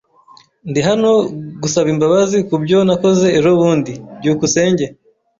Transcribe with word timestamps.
Ndi 0.69 0.81
hano 0.87 1.11
gusaba 1.61 1.87
imbabazi 1.93 2.37
kubyo 2.49 2.77
nakoze 2.87 3.27
ejobundi. 3.37 3.93
byukusenge 4.19 4.85